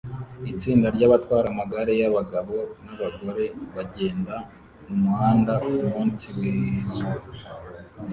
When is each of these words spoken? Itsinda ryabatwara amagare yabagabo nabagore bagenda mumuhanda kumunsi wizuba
Itsinda 0.51 0.87
ryabatwara 0.95 1.47
amagare 1.53 1.93
yabagabo 2.03 2.57
nabagore 2.83 3.45
bagenda 3.75 4.35
mumuhanda 4.85 5.51
kumunsi 5.63 6.25
wizuba 6.37 7.17